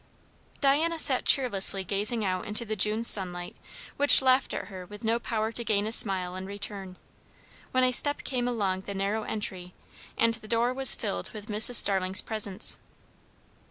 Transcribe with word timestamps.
Diana 0.61 0.97
sat 0.97 1.25
cheerlessly 1.25 1.83
gazing 1.83 2.25
out 2.25 2.47
into 2.47 2.65
the 2.65 2.75
June 2.75 3.03
sunlight, 3.03 3.55
which 3.97 4.23
laughed 4.23 4.51
at 4.51 4.69
her 4.69 4.83
with 4.87 5.03
no 5.03 5.19
power 5.19 5.51
to 5.51 5.63
gain 5.63 5.85
a 5.85 5.91
smile 5.91 6.35
in 6.35 6.47
return; 6.47 6.97
when 7.69 7.83
a 7.83 7.91
step 7.91 8.23
came 8.23 8.47
along 8.47 8.81
the 8.81 8.95
narrow 8.95 9.21
entry, 9.25 9.75
and 10.17 10.33
the 10.33 10.47
doorway 10.47 10.77
was 10.77 10.95
filled 10.95 11.29
with 11.33 11.49
Mrs. 11.49 11.75
Starling's 11.75 12.21
presence. 12.21 12.79